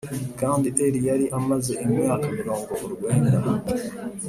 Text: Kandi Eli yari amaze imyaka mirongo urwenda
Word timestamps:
Kandi 0.39 0.67
Eli 0.85 0.99
yari 1.09 1.25
amaze 1.39 1.71
imyaka 1.85 2.25
mirongo 2.37 2.71
urwenda 2.85 3.37